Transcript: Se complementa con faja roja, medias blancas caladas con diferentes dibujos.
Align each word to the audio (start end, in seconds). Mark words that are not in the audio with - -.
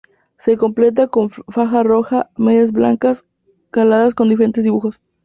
Se 0.39 0.57
complementa 0.57 1.09
con 1.09 1.29
faja 1.29 1.83
roja, 1.83 2.31
medias 2.35 2.71
blancas 2.71 3.23
caladas 3.69 4.15
con 4.15 4.29
diferentes 4.29 4.63
dibujos. 4.63 4.99